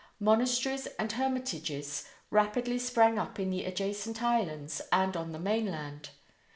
Monasteries 0.19 0.87
and 0.97 1.11
hermitages 1.11 2.05
rapidly 2.31 2.79
sprang 2.79 3.19
up 3.19 3.39
in 3.39 3.51
the 3.51 3.63
adjacent 3.63 4.23
islands 4.23 4.81
and 4.91 5.15
on 5.15 5.31
the 5.31 5.37
mainland. 5.37 6.09